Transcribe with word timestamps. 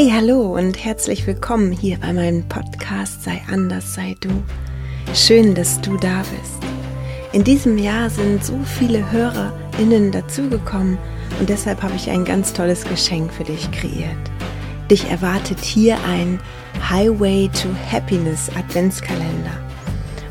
und 0.00 0.84
herzlich 0.84 1.26
willkommen 1.26 1.72
hier 1.72 1.98
bei 1.98 2.12
meinem 2.12 2.48
Podcast 2.48 3.24
Sei 3.24 3.42
anders, 3.50 3.94
sei 3.94 4.14
du. 4.20 4.28
Schön, 5.12 5.56
dass 5.56 5.80
du 5.80 5.96
da 5.96 6.18
bist. 6.18 6.62
In 7.32 7.42
diesem 7.42 7.78
Jahr 7.78 8.08
sind 8.08 8.44
so 8.44 8.56
viele 8.78 9.10
HörerInnen 9.10 10.12
dazugekommen 10.12 10.98
und 11.40 11.48
deshalb 11.48 11.82
habe 11.82 11.96
ich 11.96 12.08
ein 12.10 12.24
ganz 12.24 12.52
tolles 12.52 12.84
Geschenk 12.84 13.32
für 13.32 13.42
dich 13.42 13.68
kreiert. 13.72 14.16
Dich 14.88 15.10
erwartet 15.10 15.58
hier 15.58 15.98
ein 16.04 16.38
Highway 16.88 17.48
to 17.48 17.68
Happiness 17.90 18.48
Adventskalender. 18.56 19.58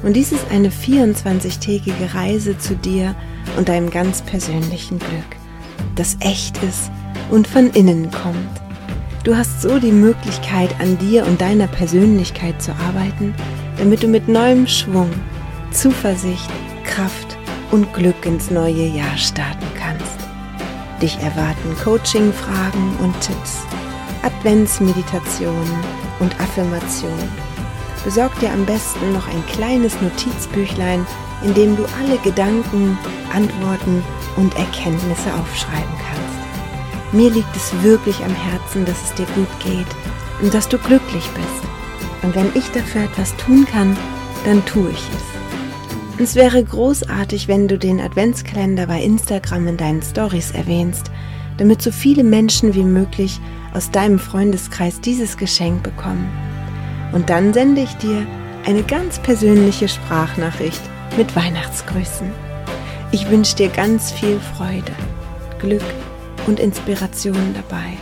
Und 0.01 0.13
dies 0.13 0.31
ist 0.31 0.49
eine 0.49 0.69
24-tägige 0.69 2.13
Reise 2.13 2.57
zu 2.57 2.73
dir 2.73 3.17
und 3.57 3.67
deinem 3.67 3.89
ganz 3.89 4.21
persönlichen 4.21 4.97
Glück, 4.97 5.35
das 5.95 6.15
echt 6.21 6.63
ist 6.63 6.89
und 7.29 7.49
von 7.49 7.69
innen 7.71 8.09
kommt. 8.11 8.66
Du 9.27 9.35
hast 9.35 9.61
so 9.61 9.77
die 9.77 9.91
Möglichkeit, 9.91 10.73
an 10.79 10.97
dir 10.99 11.27
und 11.27 11.41
deiner 11.41 11.67
Persönlichkeit 11.67 12.61
zu 12.61 12.71
arbeiten, 12.71 13.35
damit 13.77 14.01
du 14.01 14.07
mit 14.07 14.29
neuem 14.29 14.65
Schwung, 14.65 15.11
Zuversicht, 15.71 16.49
Kraft 16.85 17.37
und 17.71 17.93
Glück 17.93 18.25
ins 18.25 18.51
neue 18.51 18.85
Jahr 18.85 19.17
starten 19.17 19.65
kannst. 19.77 20.17
Dich 21.01 21.17
erwarten 21.17 21.75
Coaching-Fragen 21.83 22.95
und 23.03 23.19
Tipps, 23.19 23.63
Adventsmeditationen 24.23 25.75
und 26.21 26.33
Affirmationen. 26.39 27.29
Besorg 28.05 28.31
dir 28.39 28.53
am 28.53 28.65
besten 28.65 29.11
noch 29.11 29.27
ein 29.27 29.45
kleines 29.47 30.01
Notizbüchlein, 30.01 31.05
in 31.43 31.53
dem 31.53 31.75
du 31.75 31.83
alle 32.01 32.17
Gedanken, 32.19 32.97
Antworten 33.33 34.01
und 34.37 34.55
Erkenntnisse 34.55 35.33
aufschreiben 35.33 35.95
kannst. 35.97 36.26
Mir 37.13 37.31
liegt 37.31 37.55
es 37.55 37.71
wirklich 37.83 38.17
am 38.23 38.35
Herzen, 38.35 38.85
dass 38.85 39.01
es 39.03 39.13
dir 39.13 39.27
gut 39.27 39.47
geht 39.63 39.87
und 40.41 40.53
dass 40.53 40.67
du 40.67 40.77
glücklich 40.77 41.27
bist. 41.29 41.63
Und 42.21 42.35
wenn 42.35 42.49
ich 42.53 42.69
dafür 42.71 43.03
etwas 43.03 43.35
tun 43.37 43.65
kann, 43.65 43.95
dann 44.45 44.63
tue 44.65 44.89
ich 44.89 44.97
es. 44.97 46.23
Es 46.23 46.35
wäre 46.35 46.63
großartig, 46.63 47.47
wenn 47.47 47.67
du 47.67 47.77
den 47.77 48.01
Adventskalender 48.01 48.87
bei 48.87 49.01
Instagram 49.01 49.67
in 49.67 49.77
deinen 49.77 50.01
Stories 50.01 50.51
erwähnst, 50.51 51.11
damit 51.57 51.81
so 51.81 51.91
viele 51.91 52.23
Menschen 52.23 52.73
wie 52.73 52.83
möglich 52.83 53.39
aus 53.73 53.91
deinem 53.91 54.19
Freundeskreis 54.19 54.99
dieses 54.99 55.37
Geschenk 55.37 55.83
bekommen. 55.83 56.29
Und 57.13 57.29
dann 57.29 57.53
sende 57.53 57.81
ich 57.81 57.93
dir 57.97 58.25
eine 58.65 58.83
ganz 58.83 59.19
persönliche 59.19 59.87
Sprachnachricht 59.87 60.81
mit 61.15 61.35
Weihnachtsgrüßen. 61.35 62.29
Ich 63.11 63.29
wünsche 63.29 63.55
dir 63.55 63.69
ganz 63.69 64.11
viel 64.11 64.39
Freude, 64.39 64.91
Glück 65.59 65.83
und 66.47 66.59
Inspiration 66.59 67.53
dabei. 67.53 67.97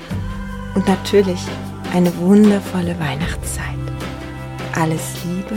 Und 0.75 0.87
natürlich 0.87 1.39
eine 1.93 2.15
wundervolle 2.17 2.97
Weihnachtszeit. 2.99 3.65
Alles 4.73 5.01
Liebe, 5.23 5.55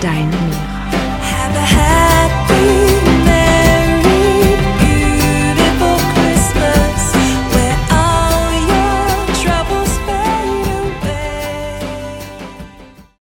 deine 0.00 0.26
Mira. 0.26 2.07